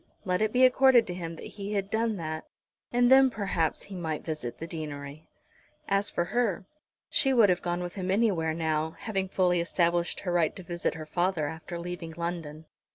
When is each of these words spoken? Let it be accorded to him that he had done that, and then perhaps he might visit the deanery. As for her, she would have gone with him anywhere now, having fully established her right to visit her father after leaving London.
Let 0.25 0.41
it 0.41 0.51
be 0.51 0.65
accorded 0.65 1.05
to 1.05 1.13
him 1.13 1.35
that 1.35 1.45
he 1.45 1.73
had 1.73 1.91
done 1.91 2.15
that, 2.17 2.47
and 2.91 3.11
then 3.11 3.29
perhaps 3.29 3.83
he 3.83 3.95
might 3.95 4.25
visit 4.25 4.57
the 4.57 4.65
deanery. 4.65 5.27
As 5.87 6.09
for 6.09 6.25
her, 6.33 6.65
she 7.07 7.33
would 7.35 7.49
have 7.49 7.61
gone 7.61 7.83
with 7.83 7.93
him 7.93 8.09
anywhere 8.09 8.55
now, 8.55 8.95
having 8.97 9.29
fully 9.29 9.61
established 9.61 10.21
her 10.21 10.31
right 10.31 10.55
to 10.55 10.63
visit 10.63 10.95
her 10.95 11.05
father 11.05 11.45
after 11.47 11.77
leaving 11.77 12.15
London. 12.17 12.65